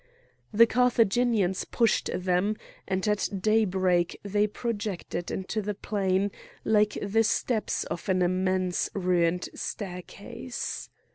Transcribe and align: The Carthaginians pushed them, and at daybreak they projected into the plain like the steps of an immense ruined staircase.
The 0.51 0.65
Carthaginians 0.65 1.63
pushed 1.63 2.09
them, 2.11 2.55
and 2.87 3.07
at 3.07 3.29
daybreak 3.39 4.19
they 4.23 4.47
projected 4.47 5.29
into 5.29 5.61
the 5.61 5.75
plain 5.75 6.31
like 6.65 6.97
the 7.03 7.23
steps 7.23 7.83
of 7.83 8.09
an 8.09 8.23
immense 8.23 8.89
ruined 8.95 9.49
staircase. 9.53 10.89